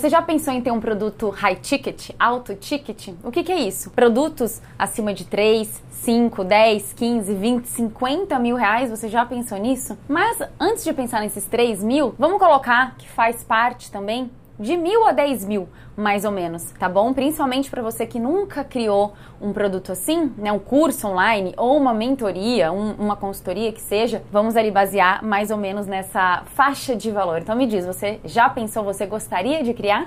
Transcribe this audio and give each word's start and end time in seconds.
Você 0.00 0.08
já 0.08 0.22
pensou 0.22 0.54
em 0.54 0.62
ter 0.62 0.70
um 0.70 0.80
produto 0.80 1.28
high 1.28 1.56
ticket, 1.56 2.12
alto 2.18 2.54
ticket? 2.54 3.08
O 3.22 3.30
que, 3.30 3.44
que, 3.44 3.52
é 3.52 3.58
isso? 3.58 3.90
Produtos 3.90 4.62
acima 4.78 5.12
de 5.12 5.26
3, 5.26 5.82
5, 5.90 6.42
10, 6.42 6.92
15, 6.94 7.34
20, 7.34 7.66
50 7.66 8.38
mil 8.38 8.56
reais, 8.56 8.88
você 8.88 9.10
já 9.10 9.26
pensou 9.26 9.58
nisso? 9.58 9.98
Mas 10.08 10.38
antes 10.58 10.84
de 10.84 10.94
pensar 10.94 11.20
nesses 11.20 11.44
3 11.44 11.84
mil, 11.84 12.14
vamos 12.18 12.38
colocar 12.38 12.96
que 12.96 13.06
faz 13.10 13.44
parte 13.44 13.90
também 13.90 14.30
de 14.60 14.76
mil 14.76 15.06
a 15.06 15.12
10 15.12 15.46
mil, 15.46 15.68
mais 15.96 16.26
ou 16.26 16.30
menos, 16.30 16.70
tá 16.78 16.86
bom? 16.86 17.14
Principalmente 17.14 17.70
para 17.70 17.80
você 17.80 18.06
que 18.06 18.20
nunca 18.20 18.62
criou 18.62 19.14
um 19.40 19.54
produto 19.54 19.90
assim, 19.90 20.30
né? 20.36 20.52
Um 20.52 20.58
curso 20.58 21.08
online 21.08 21.54
ou 21.56 21.78
uma 21.78 21.94
mentoria, 21.94 22.70
um, 22.70 22.92
uma 22.92 23.16
consultoria 23.16 23.72
que 23.72 23.80
seja, 23.80 24.22
vamos 24.30 24.56
ali 24.56 24.70
basear 24.70 25.24
mais 25.24 25.50
ou 25.50 25.56
menos 25.56 25.86
nessa 25.86 26.42
faixa 26.44 26.94
de 26.94 27.10
valor. 27.10 27.38
Então 27.38 27.56
me 27.56 27.66
diz, 27.66 27.86
você 27.86 28.20
já 28.22 28.50
pensou, 28.50 28.84
você 28.84 29.06
gostaria 29.06 29.62
de 29.62 29.72
criar? 29.72 30.06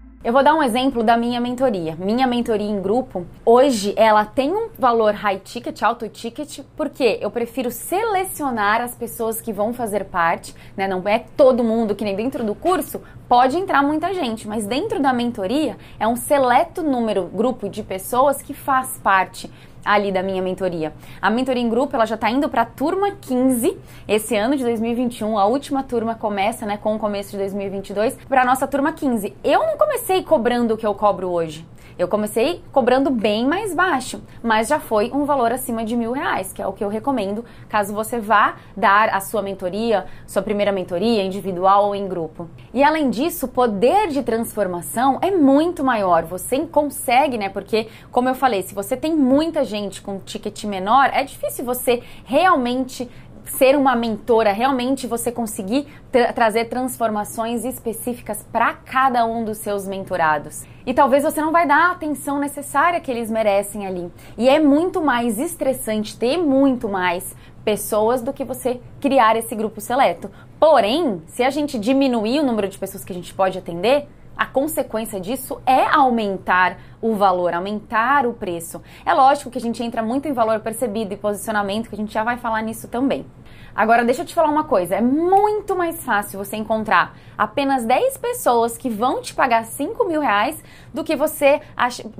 Eu 0.23 0.31
vou 0.31 0.43
dar 0.43 0.53
um 0.53 0.61
exemplo 0.61 1.01
da 1.01 1.17
minha 1.17 1.41
mentoria. 1.41 1.95
Minha 1.97 2.27
mentoria 2.27 2.69
em 2.69 2.79
grupo, 2.79 3.25
hoje 3.43 3.91
ela 3.97 4.23
tem 4.23 4.51
um 4.51 4.69
valor 4.77 5.15
high 5.15 5.39
ticket, 5.39 5.81
alto 5.81 6.07
ticket, 6.07 6.59
porque 6.77 7.17
eu 7.19 7.31
prefiro 7.31 7.71
selecionar 7.71 8.81
as 8.81 8.93
pessoas 8.93 9.41
que 9.41 9.51
vão 9.51 9.73
fazer 9.73 10.05
parte, 10.05 10.53
né? 10.77 10.87
Não 10.87 11.01
é 11.07 11.25
todo 11.35 11.63
mundo 11.63 11.95
que 11.95 12.03
nem 12.03 12.15
dentro 12.15 12.43
do 12.43 12.53
curso 12.53 13.01
pode 13.27 13.57
entrar 13.57 13.81
muita 13.81 14.13
gente, 14.13 14.47
mas 14.47 14.67
dentro 14.67 15.01
da 15.01 15.11
mentoria 15.11 15.75
é 15.99 16.07
um 16.07 16.15
seleto 16.15 16.83
número, 16.83 17.23
grupo 17.23 17.67
de 17.67 17.81
pessoas 17.81 18.43
que 18.43 18.53
faz 18.53 18.99
parte 19.01 19.49
ali 19.83 20.11
da 20.11 20.23
minha 20.23 20.41
mentoria. 20.41 20.93
A 21.21 21.29
mentoria 21.29 21.61
em 21.61 21.69
grupo, 21.69 21.95
ela 21.95 22.05
já 22.05 22.15
está 22.15 22.29
indo 22.29 22.47
para 22.49 22.63
a 22.63 22.65
turma 22.65 23.11
15 23.11 23.77
esse 24.07 24.35
ano 24.35 24.55
de 24.55 24.63
2021. 24.63 25.37
A 25.37 25.45
última 25.45 25.83
turma 25.83 26.15
começa, 26.15 26.65
né, 26.65 26.77
com 26.77 26.95
o 26.95 26.99
começo 26.99 27.31
de 27.31 27.37
2022, 27.37 28.17
para 28.27 28.45
nossa 28.45 28.67
turma 28.67 28.93
15. 28.93 29.33
Eu 29.43 29.59
não 29.59 29.77
comecei 29.77 30.23
cobrando 30.23 30.73
o 30.73 30.77
que 30.77 30.85
eu 30.85 30.93
cobro 30.93 31.29
hoje. 31.29 31.65
Eu 31.97 32.07
comecei 32.07 32.63
cobrando 32.71 33.09
bem 33.09 33.45
mais 33.45 33.73
baixo, 33.73 34.21
mas 34.41 34.67
já 34.67 34.79
foi 34.79 35.11
um 35.13 35.25
valor 35.25 35.51
acima 35.51 35.83
de 35.83 35.95
mil 35.95 36.11
reais, 36.11 36.51
que 36.53 36.61
é 36.61 36.67
o 36.67 36.73
que 36.73 36.83
eu 36.83 36.89
recomendo 36.89 37.43
caso 37.69 37.93
você 37.93 38.19
vá 38.19 38.55
dar 38.75 39.09
a 39.09 39.19
sua 39.19 39.41
mentoria, 39.41 40.05
sua 40.25 40.41
primeira 40.41 40.71
mentoria, 40.71 41.23
individual 41.23 41.87
ou 41.87 41.95
em 41.95 42.07
grupo. 42.07 42.49
E 42.73 42.83
além 42.83 43.09
disso, 43.09 43.45
o 43.45 43.49
poder 43.49 44.07
de 44.07 44.23
transformação 44.23 45.19
é 45.21 45.31
muito 45.31 45.83
maior. 45.83 46.23
Você 46.23 46.59
consegue, 46.59 47.37
né? 47.37 47.49
Porque, 47.49 47.87
como 48.11 48.29
eu 48.29 48.35
falei, 48.35 48.61
se 48.61 48.73
você 48.73 48.95
tem 48.95 49.15
muita 49.15 49.63
gente 49.63 50.01
com 50.01 50.19
ticket 50.19 50.63
menor, 50.63 51.09
é 51.13 51.23
difícil 51.23 51.65
você 51.65 52.01
realmente 52.25 53.09
ser 53.45 53.75
uma 53.75 53.95
mentora, 53.95 54.51
realmente 54.51 55.07
você 55.07 55.31
conseguir 55.31 55.87
tra 56.11 56.33
trazer 56.33 56.65
transformações 56.65 57.65
específicas 57.65 58.45
para 58.51 58.73
cada 58.73 59.25
um 59.25 59.43
dos 59.43 59.57
seus 59.57 59.87
mentorados. 59.87 60.63
E 60.85 60.93
talvez 60.93 61.23
você 61.23 61.41
não 61.41 61.51
vai 61.51 61.67
dar 61.67 61.89
a 61.89 61.91
atenção 61.91 62.39
necessária 62.39 62.99
que 62.99 63.11
eles 63.11 63.29
merecem 63.29 63.85
ali. 63.85 64.11
E 64.37 64.49
é 64.49 64.59
muito 64.59 65.01
mais 65.01 65.39
estressante 65.39 66.17
ter 66.17 66.37
muito 66.37 66.89
mais 66.89 67.35
pessoas 67.63 68.21
do 68.21 68.33
que 68.33 68.43
você 68.43 68.79
criar 68.99 69.35
esse 69.35 69.55
grupo 69.55 69.79
seleto. 69.79 70.29
Porém, 70.59 71.21
se 71.27 71.43
a 71.43 71.49
gente 71.49 71.77
diminuir 71.77 72.39
o 72.39 72.43
número 72.43 72.67
de 72.67 72.77
pessoas 72.77 73.05
que 73.05 73.11
a 73.11 73.15
gente 73.15 73.33
pode 73.33 73.57
atender, 73.57 74.07
a 74.37 74.45
consequência 74.45 75.19
disso 75.19 75.61
é 75.65 75.85
aumentar 75.85 76.77
o 77.01 77.15
valor, 77.15 77.53
aumentar 77.53 78.25
o 78.25 78.33
preço. 78.33 78.81
É 79.05 79.13
lógico 79.13 79.51
que 79.51 79.57
a 79.57 79.61
gente 79.61 79.83
entra 79.83 80.01
muito 80.01 80.27
em 80.27 80.33
valor 80.33 80.59
percebido 80.59 81.13
e 81.13 81.17
posicionamento, 81.17 81.89
que 81.89 81.95
a 81.95 81.97
gente 81.97 82.13
já 82.13 82.23
vai 82.23 82.37
falar 82.37 82.61
nisso 82.61 82.87
também. 82.87 83.25
Agora, 83.73 84.03
deixa 84.03 84.21
eu 84.21 84.25
te 84.25 84.33
falar 84.33 84.49
uma 84.49 84.65
coisa: 84.65 84.95
é 84.95 85.01
muito 85.01 85.75
mais 85.75 86.03
fácil 86.03 86.43
você 86.43 86.55
encontrar 86.57 87.15
apenas 87.37 87.85
10 87.85 88.17
pessoas 88.17 88.77
que 88.77 88.89
vão 88.89 89.21
te 89.21 89.33
pagar 89.33 89.63
5 89.63 90.05
mil 90.05 90.21
reais 90.21 90.61
do 90.93 91.03
que 91.03 91.15
você 91.15 91.61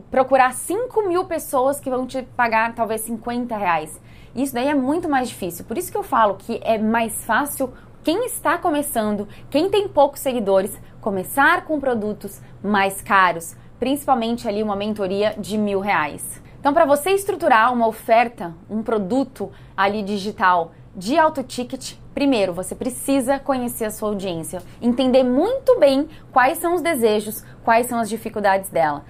procurar 0.10 0.54
5 0.54 1.08
mil 1.08 1.26
pessoas 1.26 1.80
que 1.80 1.90
vão 1.90 2.06
te 2.06 2.22
pagar 2.22 2.74
talvez 2.74 3.02
50 3.02 3.58
reais. 3.58 4.00
Isso 4.34 4.54
daí 4.54 4.68
é 4.68 4.76
muito 4.76 5.10
mais 5.10 5.28
difícil. 5.28 5.66
Por 5.66 5.78
isso 5.78 5.92
que 5.92 5.98
eu 5.98 6.04
falo 6.04 6.36
que 6.36 6.62
é 6.64 6.78
mais 6.78 7.26
fácil 7.26 7.74
quem 8.04 8.26
está 8.26 8.58
começando, 8.58 9.28
quem 9.50 9.70
tem 9.70 9.88
poucos 9.88 10.22
seguidores, 10.22 10.76
começar 11.00 11.66
com 11.66 11.80
produtos 11.80 12.42
mais 12.64 13.00
caros, 13.00 13.56
principalmente 13.80 14.48
ali 14.48 14.64
uma 14.64 14.76
mentoria 14.76 15.36
de 15.38 15.58
mil 15.58 15.80
reais. 15.80 16.42
Então, 16.60 16.74
para 16.74 16.86
você 16.86 17.12
estruturar 17.12 17.72
uma 17.72 17.88
oferta, 17.88 18.56
um 18.70 18.82
produto 18.82 19.52
ali 19.78 20.02
digital 20.02 20.72
de 20.96 21.18
alto 21.18 21.44
ticket, 21.44 21.94
primeiro 22.14 22.54
você 22.54 22.74
precisa 22.74 23.40
conhecer 23.40 23.86
a 23.86 23.92
sua 23.92 24.10
audiência, 24.10 24.62
entender 24.82 25.24
muito 25.24 25.80
bem 25.80 26.08
quais 26.32 26.58
são 26.58 26.74
os 26.74 26.82
desejos, 26.82 27.44
quais 27.64 27.86
são 27.86 28.00
as 28.00 28.10
dificuldades 28.10 28.70
dela. 28.70 29.06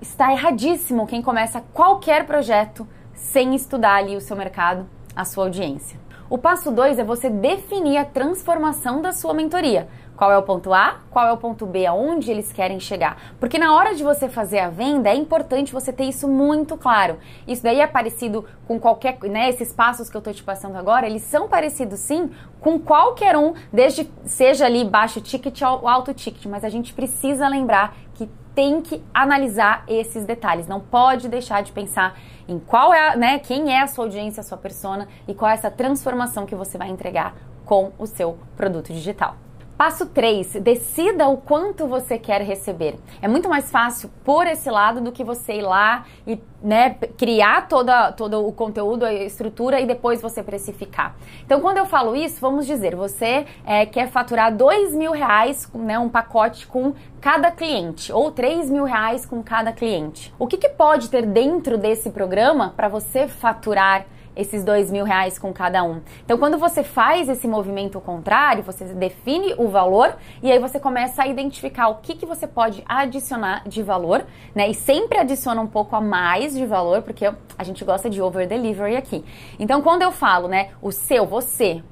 Está 0.00 0.32
erradíssimo 0.32 1.06
quem 1.06 1.20
começa 1.20 1.62
qualquer 1.74 2.26
projeto 2.26 2.88
sem 3.12 3.54
estudar 3.54 3.96
ali 3.96 4.16
o 4.16 4.20
seu 4.20 4.34
mercado, 4.34 4.88
a 5.14 5.26
sua 5.26 5.44
audiência. 5.44 6.00
O 6.28 6.38
passo 6.38 6.70
2 6.70 6.98
é 6.98 7.04
você 7.04 7.28
definir 7.28 7.98
a 7.98 8.04
transformação 8.04 9.00
da 9.00 9.12
sua 9.12 9.34
mentoria. 9.34 9.88
Qual 10.16 10.30
é 10.30 10.36
o 10.36 10.42
ponto 10.42 10.74
A, 10.74 11.00
qual 11.10 11.26
é 11.26 11.32
o 11.32 11.36
ponto 11.38 11.64
B, 11.64 11.86
aonde 11.86 12.30
eles 12.30 12.52
querem 12.52 12.78
chegar. 12.78 13.16
Porque 13.40 13.58
na 13.58 13.74
hora 13.74 13.94
de 13.94 14.02
você 14.02 14.28
fazer 14.28 14.58
a 14.58 14.68
venda, 14.68 15.08
é 15.08 15.14
importante 15.14 15.72
você 15.72 15.92
ter 15.92 16.04
isso 16.04 16.28
muito 16.28 16.76
claro. 16.76 17.18
Isso 17.48 17.62
daí 17.62 17.80
é 17.80 17.86
parecido 17.86 18.44
com 18.66 18.78
qualquer, 18.78 19.18
né, 19.22 19.48
esses 19.48 19.72
passos 19.72 20.10
que 20.10 20.16
eu 20.16 20.18
estou 20.18 20.34
te 20.34 20.42
passando 20.42 20.76
agora, 20.76 21.06
eles 21.06 21.22
são 21.22 21.48
parecidos 21.48 22.00
sim 22.00 22.30
com 22.60 22.78
qualquer 22.78 23.34
um, 23.34 23.54
desde 23.72 24.10
seja 24.26 24.66
ali 24.66 24.84
baixo 24.84 25.22
ticket 25.22 25.62
ou 25.62 25.88
alto 25.88 26.12
ticket, 26.12 26.44
mas 26.44 26.64
a 26.64 26.68
gente 26.68 26.92
precisa 26.92 27.48
lembrar 27.48 27.96
que 28.12 28.28
tem 28.54 28.80
que 28.82 29.02
analisar 29.14 29.84
esses 29.88 30.24
detalhes, 30.24 30.66
não 30.66 30.80
pode 30.80 31.28
deixar 31.28 31.62
de 31.62 31.72
pensar 31.72 32.18
em 32.48 32.58
qual 32.58 32.92
é, 32.92 33.16
né, 33.16 33.38
quem 33.38 33.72
é 33.72 33.80
a 33.80 33.86
sua 33.86 34.04
audiência, 34.04 34.40
a 34.40 34.44
sua 34.44 34.58
persona 34.58 35.08
e 35.26 35.34
qual 35.34 35.50
é 35.50 35.54
essa 35.54 35.70
transformação 35.70 36.46
que 36.46 36.54
você 36.54 36.76
vai 36.76 36.88
entregar 36.88 37.34
com 37.64 37.92
o 37.98 38.06
seu 38.06 38.38
produto 38.56 38.92
digital. 38.92 39.36
Passo 39.80 40.04
3, 40.04 40.56
decida 40.60 41.26
o 41.26 41.38
quanto 41.38 41.86
você 41.86 42.18
quer 42.18 42.42
receber. 42.42 42.96
É 43.22 43.26
muito 43.26 43.48
mais 43.48 43.70
fácil 43.70 44.10
por 44.22 44.46
esse 44.46 44.70
lado 44.70 45.00
do 45.00 45.10
que 45.10 45.24
você 45.24 45.54
ir 45.54 45.62
lá 45.62 46.04
e 46.26 46.38
né, 46.62 46.90
criar 47.16 47.66
toda, 47.66 48.12
todo 48.12 48.46
o 48.46 48.52
conteúdo, 48.52 49.06
a 49.06 49.14
estrutura 49.14 49.80
e 49.80 49.86
depois 49.86 50.20
você 50.20 50.42
precificar. 50.42 51.16
Então, 51.46 51.62
quando 51.62 51.78
eu 51.78 51.86
falo 51.86 52.14
isso, 52.14 52.42
vamos 52.42 52.66
dizer, 52.66 52.94
você 52.94 53.46
é, 53.64 53.86
quer 53.86 54.10
faturar 54.10 54.54
dois 54.54 54.94
mil 54.94 55.12
reais, 55.12 55.66
né, 55.72 55.98
um 55.98 56.10
pacote 56.10 56.66
com 56.66 56.92
cada 57.18 57.50
cliente 57.50 58.12
ou 58.12 58.30
três 58.30 58.68
mil 58.68 58.84
reais 58.84 59.24
com 59.24 59.42
cada 59.42 59.72
cliente. 59.72 60.30
O 60.38 60.46
que, 60.46 60.58
que 60.58 60.68
pode 60.68 61.08
ter 61.08 61.24
dentro 61.24 61.78
desse 61.78 62.10
programa 62.10 62.74
para 62.76 62.88
você 62.88 63.26
faturar 63.26 64.04
esses 64.34 64.64
dois 64.64 64.90
mil 64.90 65.04
reais 65.04 65.38
com 65.38 65.52
cada 65.52 65.82
um. 65.82 66.00
Então, 66.24 66.38
quando 66.38 66.58
você 66.58 66.82
faz 66.82 67.28
esse 67.28 67.46
movimento 67.46 68.00
contrário, 68.00 68.62
você 68.62 68.84
define 68.84 69.54
o 69.58 69.68
valor 69.68 70.16
e 70.42 70.50
aí 70.50 70.58
você 70.58 70.78
começa 70.78 71.22
a 71.22 71.26
identificar 71.26 71.88
o 71.88 71.96
que, 71.96 72.14
que 72.14 72.26
você 72.26 72.46
pode 72.46 72.82
adicionar 72.86 73.68
de 73.68 73.82
valor, 73.82 74.24
né? 74.54 74.68
E 74.68 74.74
sempre 74.74 75.18
adiciona 75.18 75.60
um 75.60 75.66
pouco 75.66 75.94
a 75.96 76.00
mais 76.00 76.54
de 76.54 76.64
valor, 76.66 77.02
porque 77.02 77.30
a 77.58 77.64
gente 77.64 77.84
gosta 77.84 78.08
de 78.08 78.20
over 78.22 78.46
delivery 78.46 78.96
aqui. 78.96 79.24
Então, 79.58 79.82
quando 79.82 80.02
eu 80.02 80.12
falo, 80.12 80.48
né, 80.48 80.70
o 80.80 80.90
seu, 80.90 81.26
você, 81.26 81.82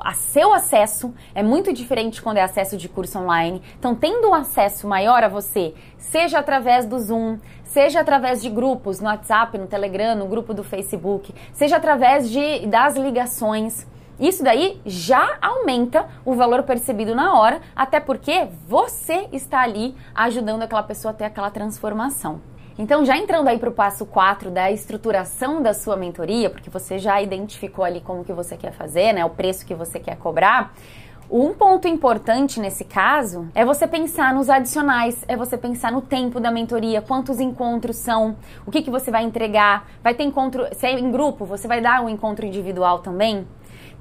a 0.00 0.14
seu 0.14 0.52
acesso 0.52 1.14
é 1.34 1.42
muito 1.42 1.72
diferente 1.72 2.22
quando 2.22 2.38
é 2.38 2.42
acesso 2.42 2.76
de 2.76 2.88
curso 2.88 3.18
online. 3.18 3.62
Então, 3.78 3.94
tendo 3.94 4.28
um 4.28 4.34
acesso 4.34 4.86
maior 4.86 5.22
a 5.22 5.28
você, 5.28 5.74
seja 5.98 6.38
através 6.38 6.86
do 6.86 6.98
Zoom, 6.98 7.38
seja 7.64 8.00
através 8.00 8.42
de 8.42 8.50
grupos 8.50 9.00
no 9.00 9.06
WhatsApp, 9.06 9.56
no 9.58 9.66
Telegram, 9.66 10.14
no 10.14 10.26
grupo 10.26 10.52
do 10.54 10.62
Facebook, 10.62 11.34
seja 11.52 11.76
através 11.76 12.30
de, 12.30 12.66
das 12.66 12.96
ligações, 12.96 13.86
Isso 14.20 14.44
daí 14.44 14.80
já 14.84 15.36
aumenta 15.40 16.06
o 16.24 16.34
valor 16.34 16.62
percebido 16.62 17.14
na 17.14 17.36
hora, 17.36 17.60
até 17.74 17.98
porque 17.98 18.46
você 18.68 19.26
está 19.32 19.60
ali 19.62 19.96
ajudando 20.14 20.62
aquela 20.62 20.82
pessoa 20.82 21.10
a 21.10 21.14
ter 21.14 21.24
aquela 21.24 21.50
transformação. 21.50 22.40
Então, 22.78 23.04
já 23.04 23.16
entrando 23.16 23.48
aí 23.48 23.58
para 23.58 23.68
o 23.68 23.72
passo 23.72 24.06
4 24.06 24.50
da 24.50 24.70
estruturação 24.70 25.62
da 25.62 25.74
sua 25.74 25.96
mentoria, 25.96 26.48
porque 26.48 26.70
você 26.70 26.98
já 26.98 27.20
identificou 27.20 27.84
ali 27.84 28.00
como 28.00 28.24
que 28.24 28.32
você 28.32 28.56
quer 28.56 28.72
fazer, 28.72 29.12
né, 29.12 29.24
o 29.24 29.30
preço 29.30 29.66
que 29.66 29.74
você 29.74 30.00
quer 30.00 30.16
cobrar, 30.16 30.74
um 31.30 31.54
ponto 31.54 31.88
importante 31.88 32.60
nesse 32.60 32.84
caso 32.84 33.48
é 33.54 33.64
você 33.64 33.86
pensar 33.86 34.34
nos 34.34 34.50
adicionais, 34.50 35.24
é 35.26 35.34
você 35.34 35.56
pensar 35.56 35.90
no 35.90 36.02
tempo 36.02 36.38
da 36.38 36.50
mentoria, 36.50 37.00
quantos 37.00 37.40
encontros 37.40 37.96
são, 37.96 38.36
o 38.66 38.70
que, 38.70 38.82
que 38.82 38.90
você 38.90 39.10
vai 39.10 39.24
entregar, 39.24 39.88
vai 40.02 40.14
ter 40.14 40.24
encontro, 40.24 40.66
se 40.72 40.86
é 40.86 40.92
em 40.92 41.10
grupo, 41.10 41.46
você 41.46 41.66
vai 41.66 41.80
dar 41.80 42.02
um 42.02 42.08
encontro 42.08 42.44
individual 42.44 42.98
também? 42.98 43.46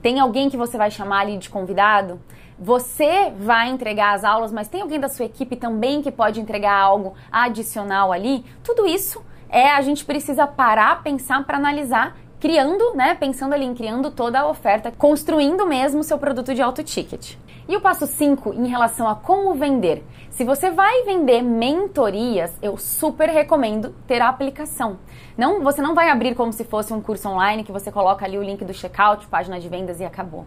Tem 0.02 0.20
alguém 0.20 0.50
que 0.50 0.58
você 0.58 0.78
vai 0.78 0.92
chamar 0.92 1.20
ali 1.20 1.38
de 1.38 1.50
convidado? 1.50 2.20
Você 2.64 3.34
vai 3.40 3.70
entregar 3.70 4.14
as 4.14 4.24
aulas, 4.24 4.52
mas 4.52 4.68
tem 4.68 4.84
alguém 4.84 5.00
da 5.00 5.10
sua 5.10 5.26
equipe 5.26 5.56
também 5.56 6.00
que 6.00 6.12
pode 6.12 6.40
entregar 6.40 6.80
algo 6.80 7.16
adicional 7.32 8.12
ali? 8.12 8.46
Tudo 8.64 8.86
isso 8.86 9.20
é 9.50 9.72
a 9.72 9.82
gente 9.82 10.06
precisa 10.06 10.46
parar, 10.46 11.02
pensar 11.02 11.44
para 11.44 11.58
analisar 11.58 12.16
criando, 12.40 12.94
né, 12.94 13.16
pensando 13.16 13.54
ali 13.54 13.66
em 13.66 13.74
criando 13.74 14.12
toda 14.12 14.42
a 14.42 14.48
oferta, 14.48 14.92
construindo 14.92 15.66
mesmo 15.66 16.02
o 16.02 16.04
seu 16.04 16.20
produto 16.20 16.54
de 16.54 16.62
alto 16.62 16.84
ticket. 16.84 17.36
E 17.68 17.76
o 17.76 17.82
passo 17.82 18.06
5 18.06 18.54
em 18.54 18.68
relação 18.68 19.08
a 19.08 19.16
como 19.16 19.54
vender. 19.56 20.04
Se 20.30 20.44
você 20.44 20.70
vai 20.70 21.04
vender 21.04 21.42
mentorias, 21.42 22.52
eu 22.62 22.78
super 22.78 23.30
recomendo 23.30 23.96
ter 24.08 24.22
a 24.22 24.30
aplicação. 24.30 24.98
Não, 25.38 25.62
você 25.62 25.82
não 25.82 25.96
vai 25.96 26.10
abrir 26.10 26.36
como 26.36 26.54
se 26.54 26.64
fosse 26.64 26.94
um 26.94 27.02
curso 27.02 27.28
online 27.30 27.64
que 27.64 27.72
você 27.72 27.92
coloca 27.92 28.26
ali 28.26 28.38
o 28.38 28.44
link 28.44 28.64
do 28.66 28.74
checkout, 28.74 29.28
página 29.28 29.60
de 29.60 29.70
vendas 29.70 30.00
e 30.00 30.04
acabou. 30.04 30.46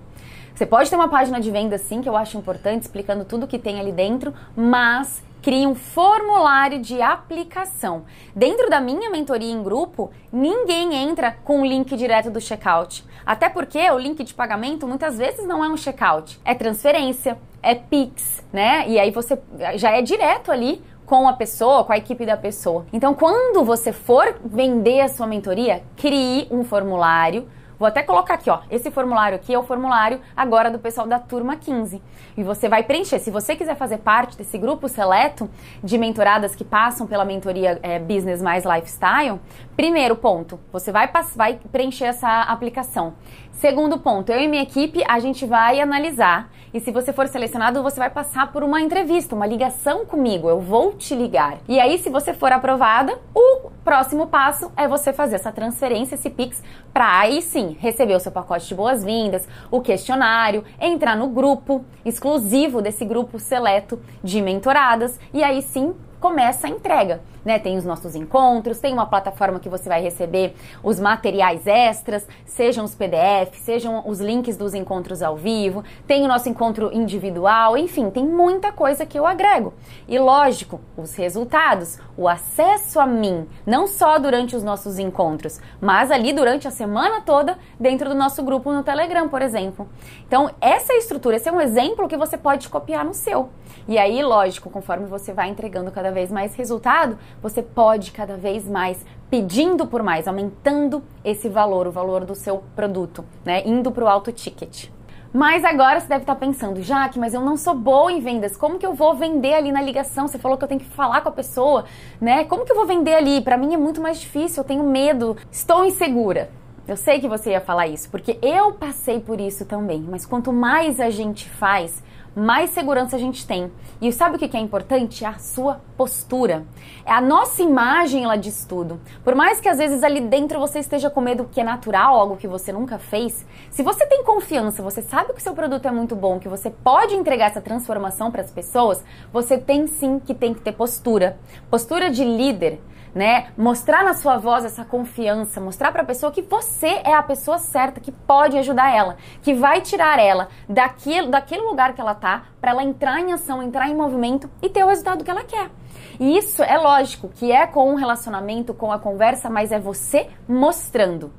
Você 0.54 0.64
pode 0.64 0.88
ter 0.88 0.94
uma 0.94 1.08
página 1.08 1.40
de 1.40 1.50
vendas 1.50 1.80
sim, 1.80 2.00
que 2.00 2.08
eu 2.08 2.16
acho 2.16 2.38
importante, 2.38 2.82
explicando 2.82 3.24
tudo 3.24 3.44
que 3.44 3.58
tem 3.58 3.80
ali 3.80 3.90
dentro, 3.90 4.32
mas 4.56 5.20
crie 5.42 5.66
um 5.66 5.74
formulário 5.74 6.80
de 6.80 7.02
aplicação. 7.02 8.04
Dentro 8.36 8.70
da 8.70 8.80
minha 8.80 9.10
mentoria 9.10 9.52
em 9.52 9.60
grupo, 9.64 10.12
ninguém 10.32 10.94
entra 10.94 11.36
com 11.42 11.62
o 11.62 11.66
link 11.66 11.96
direto 11.96 12.30
do 12.30 12.40
checkout. 12.40 13.04
Até 13.26 13.48
porque 13.48 13.90
o 13.90 13.98
link 13.98 14.22
de 14.22 14.32
pagamento 14.32 14.86
muitas 14.86 15.18
vezes 15.18 15.44
não 15.44 15.64
é 15.64 15.68
um 15.68 15.76
checkout, 15.76 16.40
é 16.44 16.54
transferência, 16.54 17.36
é 17.60 17.74
Pix, 17.74 18.44
né? 18.52 18.88
E 18.88 18.96
aí 18.96 19.10
você 19.10 19.36
já 19.74 19.90
é 19.90 20.02
direto 20.02 20.52
ali 20.52 20.80
com 21.04 21.28
a 21.28 21.32
pessoa, 21.32 21.82
com 21.82 21.92
a 21.92 21.98
equipe 21.98 22.24
da 22.24 22.36
pessoa. 22.36 22.86
Então, 22.92 23.12
quando 23.12 23.64
você 23.64 23.92
for 23.92 24.36
vender 24.44 25.00
a 25.00 25.08
sua 25.08 25.26
mentoria, 25.26 25.82
crie 25.96 26.46
um 26.48 26.62
formulário 26.62 27.48
Vou 27.78 27.88
até 27.88 28.02
colocar 28.02 28.34
aqui, 28.34 28.48
ó. 28.48 28.60
Esse 28.70 28.90
formulário 28.90 29.36
aqui 29.36 29.52
é 29.52 29.58
o 29.58 29.62
formulário 29.62 30.20
agora 30.36 30.70
do 30.70 30.78
pessoal 30.78 31.06
da 31.06 31.18
turma 31.18 31.56
15. 31.56 32.00
E 32.36 32.42
você 32.42 32.68
vai 32.68 32.82
preencher. 32.82 33.18
Se 33.18 33.30
você 33.30 33.56
quiser 33.56 33.76
fazer 33.76 33.98
parte 33.98 34.36
desse 34.36 34.56
grupo 34.58 34.88
seleto 34.88 35.50
de 35.82 35.98
mentoradas 35.98 36.54
que 36.54 36.64
passam 36.64 37.06
pela 37.06 37.24
mentoria 37.24 37.78
é, 37.82 37.98
Business 37.98 38.40
mais 38.40 38.64
Lifestyle, 38.64 39.40
primeiro 39.76 40.14
ponto, 40.16 40.60
você 40.72 40.92
vai, 40.92 41.10
vai 41.34 41.58
preencher 41.72 42.04
essa 42.04 42.42
aplicação. 42.42 43.14
Segundo 43.52 43.98
ponto, 43.98 44.30
eu 44.30 44.40
e 44.40 44.48
minha 44.48 44.62
equipe, 44.62 45.02
a 45.08 45.18
gente 45.18 45.46
vai 45.46 45.80
analisar. 45.80 46.50
E 46.72 46.80
se 46.80 46.90
você 46.90 47.12
for 47.12 47.28
selecionado, 47.28 47.82
você 47.82 47.98
vai 47.98 48.10
passar 48.10 48.52
por 48.52 48.64
uma 48.64 48.80
entrevista, 48.80 49.34
uma 49.34 49.46
ligação 49.46 50.04
comigo. 50.04 50.48
Eu 50.48 50.60
vou 50.60 50.92
te 50.92 51.14
ligar. 51.14 51.58
E 51.68 51.78
aí, 51.78 51.98
se 51.98 52.10
você 52.10 52.34
for 52.34 52.50
aprovada, 52.50 53.16
o 53.32 53.70
próximo 53.84 54.26
passo 54.26 54.72
é 54.76 54.88
você 54.88 55.12
fazer 55.12 55.36
essa 55.36 55.52
transferência, 55.52 56.16
esse 56.16 56.28
Pix, 56.28 56.62
para 56.92 57.20
aí 57.20 57.40
sim 57.40 57.63
receber 57.72 58.14
o 58.14 58.20
seu 58.20 58.32
pacote 58.32 58.68
de 58.68 58.74
boas-vindas, 58.74 59.48
o 59.70 59.80
questionário, 59.80 60.64
entrar 60.80 61.16
no 61.16 61.28
grupo 61.28 61.84
exclusivo 62.04 62.82
desse 62.82 63.04
grupo 63.04 63.38
seleto 63.38 64.00
de 64.22 64.40
mentoradas 64.40 65.18
e 65.32 65.42
aí 65.42 65.62
sim 65.62 65.94
começa 66.20 66.66
a 66.66 66.70
entrega 66.70 67.20
né? 67.44 67.58
Tem 67.58 67.76
os 67.76 67.84
nossos 67.84 68.14
encontros, 68.14 68.78
tem 68.78 68.92
uma 68.92 69.06
plataforma 69.06 69.60
que 69.60 69.68
você 69.68 69.88
vai 69.88 70.00
receber 70.00 70.54
os 70.82 70.98
materiais 70.98 71.66
extras, 71.66 72.26
sejam 72.44 72.84
os 72.84 72.94
PDF, 72.94 73.54
sejam 73.54 74.02
os 74.06 74.20
links 74.20 74.56
dos 74.56 74.74
encontros 74.74 75.22
ao 75.22 75.36
vivo, 75.36 75.84
tem 76.06 76.24
o 76.24 76.28
nosso 76.28 76.48
encontro 76.48 76.90
individual, 76.92 77.76
enfim, 77.76 78.10
tem 78.10 78.24
muita 78.24 78.72
coisa 78.72 79.04
que 79.04 79.18
eu 79.18 79.26
agrego. 79.26 79.74
E 80.08 80.18
lógico, 80.18 80.80
os 80.96 81.14
resultados, 81.14 81.98
o 82.16 82.28
acesso 82.28 83.00
a 83.00 83.06
mim, 83.06 83.46
não 83.66 83.86
só 83.86 84.18
durante 84.18 84.56
os 84.56 84.62
nossos 84.62 84.98
encontros, 84.98 85.60
mas 85.80 86.10
ali 86.10 86.32
durante 86.32 86.66
a 86.68 86.70
semana 86.70 87.20
toda 87.20 87.58
dentro 87.78 88.08
do 88.08 88.14
nosso 88.14 88.42
grupo 88.42 88.72
no 88.72 88.82
Telegram, 88.82 89.28
por 89.28 89.42
exemplo. 89.42 89.88
Então, 90.26 90.50
essa 90.60 90.94
estrutura, 90.94 91.36
esse 91.36 91.48
é 91.48 91.52
um 91.52 91.60
exemplo 91.60 92.08
que 92.08 92.16
você 92.16 92.36
pode 92.36 92.68
copiar 92.68 93.04
no 93.04 93.14
seu. 93.14 93.50
E 93.86 93.98
aí, 93.98 94.22
lógico, 94.22 94.70
conforme 94.70 95.06
você 95.06 95.32
vai 95.32 95.48
entregando 95.48 95.90
cada 95.90 96.10
vez 96.10 96.30
mais 96.30 96.54
resultado, 96.54 97.18
você 97.42 97.62
pode 97.62 98.12
cada 98.12 98.36
vez 98.36 98.68
mais 98.68 99.04
pedindo 99.30 99.86
por 99.86 100.02
mais, 100.02 100.28
aumentando 100.28 101.02
esse 101.24 101.48
valor, 101.48 101.86
o 101.86 101.92
valor 101.92 102.24
do 102.24 102.34
seu 102.34 102.62
produto, 102.76 103.24
né? 103.44 103.62
Indo 103.66 103.90
para 103.90 104.04
o 104.04 104.08
alto 104.08 104.30
ticket. 104.32 104.88
Mas 105.32 105.64
agora 105.64 105.98
você 105.98 106.06
deve 106.06 106.22
estar 106.22 106.36
pensando, 106.36 106.80
Jaque, 106.80 107.18
mas 107.18 107.34
eu 107.34 107.40
não 107.40 107.56
sou 107.56 107.74
boa 107.74 108.12
em 108.12 108.20
vendas. 108.20 108.56
Como 108.56 108.78
que 108.78 108.86
eu 108.86 108.94
vou 108.94 109.16
vender 109.16 109.54
ali 109.54 109.72
na 109.72 109.82
ligação? 109.82 110.28
Você 110.28 110.38
falou 110.38 110.56
que 110.56 110.62
eu 110.62 110.68
tenho 110.68 110.80
que 110.80 110.86
falar 110.86 111.22
com 111.22 111.28
a 111.28 111.32
pessoa, 111.32 111.86
né? 112.20 112.44
Como 112.44 112.64
que 112.64 112.70
eu 112.70 112.76
vou 112.76 112.86
vender 112.86 113.14
ali? 113.14 113.40
Para 113.40 113.56
mim 113.56 113.74
é 113.74 113.76
muito 113.76 114.00
mais 114.00 114.20
difícil, 114.20 114.62
eu 114.62 114.66
tenho 114.66 114.84
medo, 114.84 115.36
estou 115.50 115.84
insegura. 115.84 116.50
Eu 116.86 116.96
sei 116.96 117.18
que 117.18 117.26
você 117.26 117.50
ia 117.50 117.60
falar 117.60 117.88
isso, 117.88 118.08
porque 118.10 118.38
eu 118.40 118.74
passei 118.74 119.18
por 119.18 119.40
isso 119.40 119.64
também. 119.64 120.06
Mas 120.08 120.24
quanto 120.24 120.52
mais 120.52 121.00
a 121.00 121.10
gente 121.10 121.48
faz, 121.48 122.00
mais 122.34 122.70
segurança 122.70 123.16
a 123.16 123.18
gente 123.18 123.46
tem. 123.46 123.70
E 124.00 124.10
sabe 124.12 124.36
o 124.36 124.38
que 124.38 124.56
é 124.56 124.60
importante? 124.60 125.24
A 125.24 125.38
sua 125.38 125.80
postura. 125.96 126.66
É 127.06 127.12
a 127.12 127.20
nossa 127.20 127.62
imagem, 127.62 128.24
ela 128.24 128.36
diz 128.36 128.64
tudo. 128.64 129.00
Por 129.22 129.34
mais 129.34 129.60
que 129.60 129.68
às 129.68 129.78
vezes 129.78 130.02
ali 130.02 130.20
dentro 130.20 130.58
você 130.58 130.78
esteja 130.78 131.08
com 131.08 131.20
medo 131.20 131.48
que 131.50 131.60
é 131.60 131.64
natural, 131.64 132.18
algo 132.18 132.36
que 132.36 132.48
você 132.48 132.72
nunca 132.72 132.98
fez, 132.98 133.46
se 133.70 133.82
você 133.82 134.04
tem 134.06 134.24
confiança, 134.24 134.82
você 134.82 135.02
sabe 135.02 135.32
que 135.32 135.38
o 135.38 135.42
seu 135.42 135.54
produto 135.54 135.86
é 135.86 135.90
muito 135.90 136.16
bom, 136.16 136.38
que 136.38 136.48
você 136.48 136.70
pode 136.70 137.14
entregar 137.14 137.50
essa 137.50 137.60
transformação 137.60 138.30
para 138.30 138.42
as 138.42 138.50
pessoas, 138.50 139.04
você 139.32 139.56
tem 139.56 139.86
sim 139.86 140.18
que 140.18 140.34
tem 140.34 140.52
que 140.52 140.60
ter 140.60 140.72
postura. 140.72 141.38
Postura 141.70 142.10
de 142.10 142.24
líder 142.24 142.80
né? 143.14 143.48
Mostrar 143.56 144.02
na 144.02 144.14
sua 144.14 144.36
voz 144.36 144.64
essa 144.64 144.84
confiança, 144.84 145.60
mostrar 145.60 145.92
para 145.92 146.02
a 146.02 146.06
pessoa 146.06 146.32
que 146.32 146.42
você 146.42 147.00
é 147.04 147.14
a 147.14 147.22
pessoa 147.22 147.58
certa 147.58 148.00
que 148.00 148.10
pode 148.10 148.58
ajudar 148.58 148.94
ela, 148.94 149.16
que 149.42 149.54
vai 149.54 149.80
tirar 149.80 150.18
ela 150.18 150.48
daquele, 150.68 151.28
daquele 151.28 151.62
lugar 151.62 151.94
que 151.94 152.00
ela 152.00 152.14
tá, 152.14 152.46
para 152.60 152.72
ela 152.72 152.82
entrar 152.82 153.20
em 153.20 153.32
ação, 153.32 153.62
entrar 153.62 153.88
em 153.88 153.94
movimento 153.94 154.50
e 154.60 154.68
ter 154.68 154.82
o 154.84 154.88
resultado 154.88 155.22
que 155.22 155.30
ela 155.30 155.44
quer. 155.44 155.70
E 156.18 156.36
isso 156.36 156.62
é 156.62 156.76
lógico 156.76 157.28
que 157.28 157.50
é 157.50 157.66
com 157.66 157.92
o 157.92 157.96
relacionamento, 157.96 158.74
com 158.74 158.92
a 158.92 158.98
conversa, 158.98 159.48
mas 159.48 159.72
é 159.72 159.78
você 159.78 160.28
mostrando. 160.48 161.32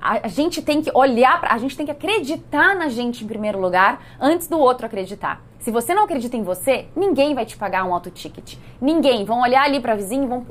A, 0.00 0.28
gente 0.28 0.62
tem 0.62 0.80
que 0.80 0.90
olhar, 0.94 1.38
pra, 1.38 1.52
a 1.52 1.58
gente 1.58 1.76
tem 1.76 1.84
que 1.84 1.92
acreditar 1.92 2.74
na 2.74 2.88
gente 2.88 3.22
em 3.22 3.26
primeiro 3.26 3.60
lugar, 3.60 4.02
antes 4.18 4.48
do 4.48 4.58
outro 4.58 4.86
acreditar. 4.86 5.42
Se 5.58 5.70
você 5.70 5.94
não 5.94 6.04
acredita 6.04 6.38
em 6.38 6.42
você, 6.42 6.88
ninguém 6.96 7.34
vai 7.34 7.44
te 7.44 7.54
pagar 7.54 7.84
um 7.84 7.92
auto 7.92 8.10
ticket. 8.10 8.56
Ninguém. 8.80 9.26
Vão 9.26 9.42
olhar 9.42 9.62
ali 9.62 9.78
para 9.78 9.94
vizinho 9.94 10.26
vão 10.26 10.46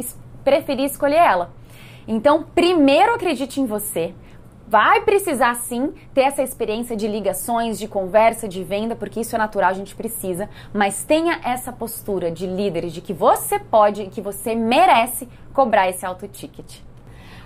preferir 0.49 0.85
escolher 0.85 1.17
ela. 1.17 1.51
Então, 2.07 2.43
primeiro 2.55 3.13
acredite 3.13 3.61
em 3.61 3.67
você. 3.67 4.15
Vai 4.67 5.01
precisar 5.01 5.53
sim 5.55 5.93
ter 6.11 6.21
essa 6.21 6.41
experiência 6.41 6.95
de 6.95 7.07
ligações, 7.07 7.77
de 7.77 7.87
conversa, 7.87 8.47
de 8.47 8.63
venda, 8.63 8.95
porque 8.95 9.19
isso 9.19 9.35
é 9.35 9.37
natural, 9.37 9.69
a 9.69 9.73
gente 9.73 9.95
precisa, 9.95 10.49
mas 10.73 11.03
tenha 11.03 11.39
essa 11.43 11.71
postura 11.71 12.31
de 12.31 12.47
líder, 12.47 12.87
de 12.87 12.99
que 12.99 13.13
você 13.13 13.59
pode 13.59 14.01
e 14.03 14.09
que 14.09 14.21
você 14.21 14.55
merece 14.55 15.27
cobrar 15.53 15.87
esse 15.87 16.03
auto 16.03 16.27
ticket. 16.27 16.79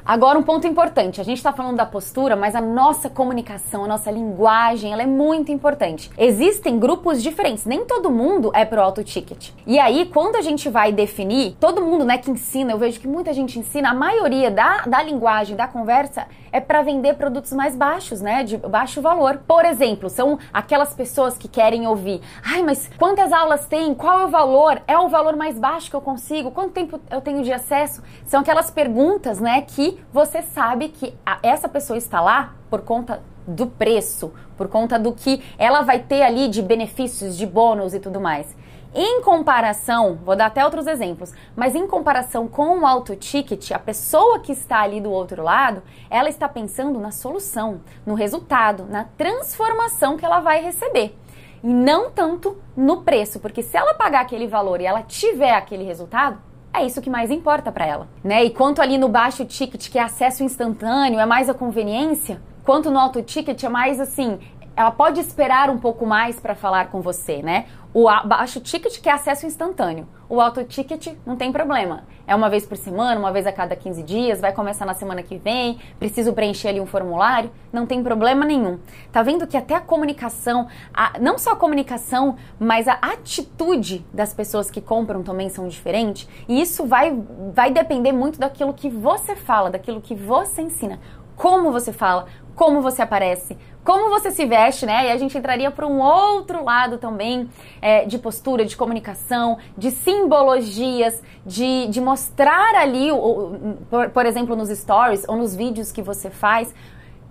Agora, 0.05 0.38
um 0.38 0.43
ponto 0.43 0.67
importante: 0.67 1.22
a 1.22 1.24
gente 1.24 1.38
está 1.38 1.53
falando 1.53 1.77
da 1.77 1.86
postura, 1.86 2.36
mas 2.36 2.55
a 2.55 2.62
nossa 2.62 3.10
comunicação, 3.10 3.86
a 3.86 3.88
nossa 3.88 4.12
linguagem, 4.12 4.91
ela 4.91 5.01
é 5.01 5.05
muito 5.05 5.51
importante. 5.51 6.12
Existem 6.17 6.77
grupos 6.77 7.24
diferentes, 7.24 7.65
nem 7.65 7.86
todo 7.86 8.12
mundo 8.12 8.51
é 8.53 8.65
pro 8.65 8.81
auto 8.81 9.03
ticket. 9.03 9.51
E 9.65 9.79
aí, 9.79 10.05
quando 10.05 10.36
a 10.36 10.41
gente 10.41 10.67
vai 10.69 10.91
definir, 10.91 11.55
todo 11.60 11.81
mundo 11.81 12.03
né, 12.03 12.17
que 12.17 12.29
ensina, 12.29 12.74
eu 12.74 12.77
vejo 12.77 13.00
que 13.00 13.07
muita 13.07 13.33
gente 13.33 13.57
ensina, 13.57 13.91
a 13.91 13.93
maioria 13.93 14.51
da, 14.51 14.79
da 14.81 15.01
linguagem, 15.01 15.55
da 15.55 15.67
conversa, 15.67 16.27
é 16.53 16.62
para 16.62 16.83
vender 16.83 17.15
produtos 17.15 17.51
mais 17.51 17.75
baixos, 17.75 18.22
né, 18.22 18.43
de 18.43 18.57
baixo 18.57 19.01
valor. 19.01 19.39
Por 19.48 19.65
exemplo, 19.65 20.07
são 20.10 20.38
aquelas 20.53 20.93
pessoas 20.93 21.36
que 21.36 21.48
querem 21.48 21.88
ouvir: 21.88 22.22
ai, 22.45 22.62
mas 22.62 22.89
quantas 22.98 23.33
aulas 23.33 23.65
tem? 23.65 23.93
Qual 23.95 24.22
é 24.22 24.25
o 24.25 24.29
valor? 24.29 24.81
É 24.88 24.98
o 24.98 25.10
valor 25.10 25.36
mais 25.36 25.57
baixo 25.57 25.89
que 25.89 25.95
eu 25.95 26.01
consigo? 26.01 26.51
Quanto 26.51 26.72
tempo 26.72 27.00
eu 27.10 27.19
tenho 27.19 27.43
de 27.43 27.51
acesso? 27.51 28.03
São 28.24 28.41
aquelas 28.41 28.69
perguntas, 28.69 29.39
né, 29.39 29.62
que 29.62 30.00
você 30.13 30.43
sabe 30.43 30.89
que 30.89 31.13
a, 31.25 31.39
essa 31.41 31.67
pessoa 31.67 31.98
está 31.98 32.22
lá 32.22 32.53
por 32.69 32.81
conta 32.81 33.22
do 33.48 33.67
preço, 33.67 34.31
por 34.55 34.67
conta 34.67 35.00
do 35.00 35.12
que 35.12 35.43
ela 35.57 35.81
vai 35.81 36.00
ter 36.00 36.22
ali 36.22 36.48
de 36.48 36.62
benefícios, 36.62 37.36
de 37.36 37.45
bônus 37.45 37.93
e 37.93 38.00
tudo 38.00 38.22
mais. 38.22 38.55
Em 38.96 39.24
comparação, 39.24 40.20
vou 40.24 40.36
dar 40.36 40.46
até 40.46 40.64
outros 40.64 40.86
exemplos, 40.86 41.34
mas 41.56 41.74
em 41.74 41.88
comparação 41.88 42.48
com 42.48 42.80
o 42.80 42.86
auto 42.86 43.16
ticket, 43.16 43.72
a 43.72 43.80
pessoa 43.80 44.38
que 44.40 44.52
está 44.52 44.82
ali 44.82 45.02
do 45.02 45.10
outro 45.10 45.42
lado, 45.42 45.82
ela 46.12 46.30
está 46.30 46.48
pensando 46.48 47.00
na 47.00 47.10
solução, 47.10 47.82
no 48.06 48.14
resultado, 48.14 48.86
na 48.88 49.06
transformação 49.18 50.16
que 50.16 50.24
ela 50.24 50.42
vai 50.42 50.62
receber. 50.62 51.18
E 51.64 51.74
não 51.74 52.12
tanto 52.12 52.56
no 52.78 53.02
preço, 53.02 53.40
porque 53.40 53.64
se 53.64 53.76
ela 53.76 53.96
pagar 53.96 54.22
aquele 54.22 54.46
valor 54.46 54.80
e 54.80 54.86
ela 54.86 55.02
tiver 55.02 55.54
aquele 55.54 55.84
resultado, 55.84 56.38
é 56.72 56.86
isso 56.86 57.02
que 57.02 57.10
mais 57.10 57.32
importa 57.32 57.72
para 57.72 57.88
ela, 57.88 58.08
né? 58.24 58.44
E 58.44 58.52
quanto 58.52 58.80
ali 58.80 59.00
no 59.00 59.10
baixo 59.10 59.44
ticket, 59.44 59.90
que 59.90 59.98
é 59.98 60.04
acesso 60.04 60.44
instantâneo, 60.44 61.20
é 61.20 61.26
mais 61.26 61.50
a 61.50 61.54
conveniência, 61.56 62.40
quanto 62.64 62.92
no 62.92 63.00
alto 63.00 63.24
ticket 63.24 63.64
é 63.64 63.70
mais 63.70 64.00
assim, 64.00 64.40
ela 64.75 64.92
pode 64.92 65.20
esperar 65.20 65.70
um 65.70 65.77
pouco 65.77 66.06
mais 66.06 66.39
para 66.39 66.56
falar 66.56 66.89
com 66.89 67.01
você, 67.01 67.42
né? 67.42 67.65
O 67.94 68.06
baixo 68.25 68.60
ticket 68.60 69.00
que 69.00 69.08
é 69.08 69.12
acesso 69.12 69.46
instantâneo. 69.46 70.08
O 70.27 70.42
alto 70.42 70.63
ticket 70.63 71.15
não 71.24 71.36
tem 71.36 71.51
problema. 71.51 72.06
É 72.25 72.34
uma 72.34 72.50
vez 72.50 72.65
por 72.65 72.75
semana, 72.75 73.20
uma 73.20 73.32
vez 73.32 73.46
a 73.46 73.51
cada 73.51 73.75
15 73.75 74.01
dias, 74.01 74.42
vai 74.42 74.51
começar 74.51 74.84
na 74.84 74.96
semana 74.96 75.22
que 75.22 75.38
vem, 75.38 75.77
preciso 76.00 76.34
preencher 76.34 76.70
ali 76.70 76.82
um 76.82 76.88
formulário, 76.88 77.51
não 77.72 77.86
tem 77.86 78.01
problema 78.01 78.46
nenhum. 78.46 78.80
Tá 79.12 79.22
vendo 79.22 79.46
que 79.46 79.56
até 79.56 79.75
a 79.75 79.82
comunicação, 79.82 80.68
a, 80.92 81.20
não 81.20 81.38
só 81.38 81.51
a 81.51 81.56
comunicação, 81.56 82.36
mas 82.60 82.88
a 82.88 82.94
atitude 82.94 84.03
das 84.12 84.34
pessoas 84.34 84.72
que 84.72 84.82
compram 84.82 85.22
também 85.22 85.50
são 85.50 85.68
diferentes, 85.68 86.27
e 86.48 86.62
isso 86.62 86.88
vai 86.88 87.15
vai 87.53 87.70
depender 87.70 88.12
muito 88.12 88.39
daquilo 88.39 88.74
que 88.74 88.89
você 88.89 89.36
fala, 89.36 89.70
daquilo 89.70 90.01
que 90.01 90.15
você 90.15 90.63
ensina 90.63 91.00
como 91.36 91.72
você 91.72 91.92
fala, 91.92 92.27
como 92.55 92.81
você 92.81 93.01
aparece, 93.01 93.57
como 93.83 94.10
você 94.10 94.31
se 94.31 94.45
veste, 94.45 94.86
né? 94.86 95.07
E 95.07 95.12
a 95.12 95.17
gente 95.17 95.38
entraria 95.38 95.69
para 95.69 95.86
um 95.86 96.00
outro 96.00 96.63
lado 96.63 96.98
também 96.98 97.50
é, 97.81 98.05
de 98.05 98.17
postura, 98.17 98.63
de 98.63 98.77
comunicação, 98.77 99.57
de 99.77 99.91
simbologias, 99.91 101.22
de, 101.45 101.88
de 101.88 102.00
mostrar 102.00 102.75
ali, 102.75 103.12
o, 103.12 103.75
por, 103.89 104.10
por 104.10 104.25
exemplo, 104.25 104.55
nos 104.55 104.69
stories 104.69 105.25
ou 105.27 105.36
nos 105.36 105.55
vídeos 105.55 105.91
que 105.91 106.01
você 106.01 106.29
faz, 106.29 106.74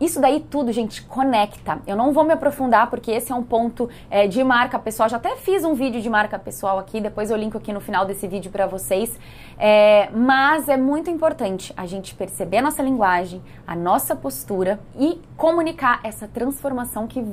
isso 0.04 0.20
daí 0.20 0.40
tudo, 0.40 0.72
gente, 0.72 1.02
conecta. 1.02 1.80
Eu 1.86 1.96
não 1.96 2.12
vou 2.12 2.24
me 2.24 2.32
aprofundar 2.32 2.90
porque 2.90 3.10
esse 3.10 3.30
é 3.30 3.34
um 3.34 3.42
ponto 3.42 3.88
é, 4.10 4.26
de 4.26 4.42
marca 4.42 4.78
pessoal. 4.78 5.08
Já 5.08 5.16
até 5.16 5.36
fiz 5.36 5.64
um 5.64 5.74
vídeo 5.74 6.00
de 6.00 6.10
marca 6.10 6.38
pessoal 6.38 6.78
aqui, 6.78 7.00
depois 7.00 7.30
eu 7.30 7.36
linko 7.36 7.58
aqui 7.58 7.72
no 7.72 7.80
final 7.80 8.04
desse 8.04 8.26
vídeo 8.26 8.50
para 8.50 8.66
vocês. 8.66 9.16
É, 9.58 10.08
mas 10.12 10.68
é 10.68 10.76
muito 10.76 11.08
importante 11.08 11.72
a 11.76 11.86
gente 11.86 12.14
perceber 12.14 12.58
a 12.58 12.62
nossa 12.62 12.82
linguagem, 12.82 13.40
a 13.66 13.76
nossa 13.76 14.16
postura 14.16 14.80
e 14.98 15.20
comunicar 15.36 16.00
essa 16.02 16.26
transformação 16.26 17.06
que 17.06 17.24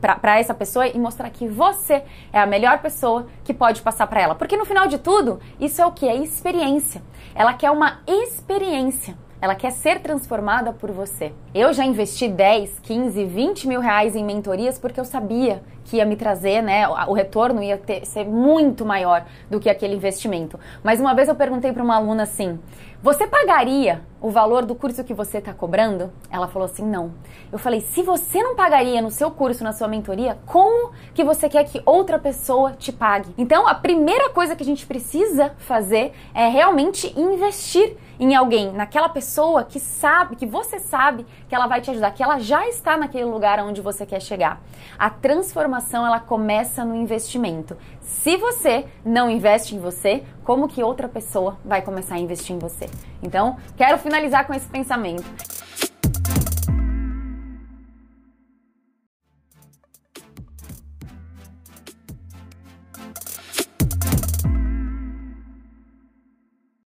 para 0.00 0.38
essa 0.38 0.52
pessoa 0.52 0.86
e 0.86 0.98
mostrar 0.98 1.30
que 1.30 1.48
você 1.48 2.02
é 2.32 2.38
a 2.38 2.46
melhor 2.46 2.80
pessoa 2.80 3.26
que 3.44 3.54
pode 3.54 3.82
passar 3.82 4.06
para 4.06 4.20
ela. 4.20 4.34
Porque 4.34 4.56
no 4.56 4.64
final 4.64 4.86
de 4.86 4.98
tudo, 4.98 5.40
isso 5.58 5.80
é 5.80 5.86
o 5.86 5.92
que? 5.92 6.06
É 6.06 6.16
experiência. 6.16 7.02
Ela 7.34 7.54
quer 7.54 7.70
uma 7.70 8.00
experiência. 8.06 9.16
Ela 9.42 9.54
quer 9.54 9.70
ser 9.72 10.00
transformada 10.00 10.70
por 10.70 10.90
você. 10.90 11.32
Eu 11.54 11.72
já 11.72 11.84
investi 11.84 12.28
10, 12.28 12.78
15, 12.80 13.24
20 13.24 13.68
mil 13.68 13.80
reais 13.80 14.14
em 14.14 14.22
mentorias 14.22 14.78
porque 14.78 15.00
eu 15.00 15.04
sabia 15.04 15.62
que 15.90 15.96
ia 15.96 16.06
me 16.06 16.14
trazer, 16.14 16.62
né? 16.62 16.86
O 16.88 17.12
retorno 17.12 17.60
ia 17.60 17.76
ter, 17.76 18.06
ser 18.06 18.24
muito 18.24 18.86
maior 18.86 19.26
do 19.50 19.58
que 19.58 19.68
aquele 19.68 19.96
investimento. 19.96 20.58
Mas 20.84 21.00
uma 21.00 21.12
vez 21.14 21.28
eu 21.28 21.34
perguntei 21.34 21.72
para 21.72 21.82
uma 21.82 21.96
aluna 21.96 22.22
assim: 22.22 22.60
você 23.02 23.26
pagaria 23.26 24.02
o 24.20 24.30
valor 24.30 24.64
do 24.64 24.74
curso 24.74 25.02
que 25.02 25.12
você 25.12 25.38
está 25.38 25.52
cobrando? 25.52 26.12
Ela 26.30 26.46
falou 26.46 26.66
assim: 26.66 26.84
não. 26.84 27.12
Eu 27.50 27.58
falei: 27.58 27.80
se 27.80 28.02
você 28.04 28.40
não 28.40 28.54
pagaria 28.54 29.02
no 29.02 29.10
seu 29.10 29.32
curso, 29.32 29.64
na 29.64 29.72
sua 29.72 29.88
mentoria, 29.88 30.38
como 30.46 30.92
que 31.12 31.24
você 31.24 31.48
quer 31.48 31.64
que 31.64 31.82
outra 31.84 32.20
pessoa 32.20 32.72
te 32.72 32.92
pague? 32.92 33.34
Então, 33.36 33.66
a 33.66 33.74
primeira 33.74 34.30
coisa 34.30 34.54
que 34.54 34.62
a 34.62 34.66
gente 34.66 34.86
precisa 34.86 35.52
fazer 35.58 36.12
é 36.32 36.46
realmente 36.46 37.12
investir 37.18 37.96
em 38.20 38.34
alguém, 38.34 38.70
naquela 38.70 39.08
pessoa 39.08 39.64
que 39.64 39.80
sabe, 39.80 40.36
que 40.36 40.44
você 40.44 40.78
sabe 40.78 41.24
que 41.50 41.54
ela 41.56 41.66
vai 41.66 41.80
te 41.80 41.90
ajudar, 41.90 42.12
que 42.12 42.22
ela 42.22 42.38
já 42.38 42.68
está 42.68 42.96
naquele 42.96 43.24
lugar 43.24 43.58
onde 43.58 43.80
você 43.80 44.06
quer 44.06 44.22
chegar. 44.22 44.62
A 44.96 45.10
transformação 45.10 46.06
ela 46.06 46.20
começa 46.20 46.84
no 46.84 46.94
investimento. 46.94 47.76
Se 48.00 48.36
você 48.36 48.86
não 49.04 49.28
investe 49.28 49.74
em 49.74 49.80
você, 49.80 50.22
como 50.44 50.68
que 50.68 50.80
outra 50.80 51.08
pessoa 51.08 51.58
vai 51.64 51.82
começar 51.82 52.14
a 52.14 52.18
investir 52.20 52.54
em 52.54 52.58
você? 52.60 52.88
Então, 53.20 53.56
quero 53.76 53.98
finalizar 53.98 54.46
com 54.46 54.54
esse 54.54 54.68
pensamento. 54.68 55.24